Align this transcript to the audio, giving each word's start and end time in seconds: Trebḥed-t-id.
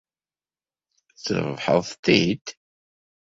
Trebḥed-t-id. 1.23 2.45